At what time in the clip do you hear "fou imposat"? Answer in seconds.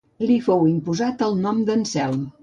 0.45-1.21